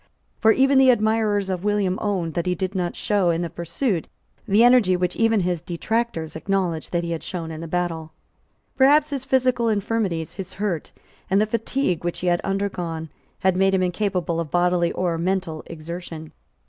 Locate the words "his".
5.41-5.61, 9.11-9.23, 10.33-10.53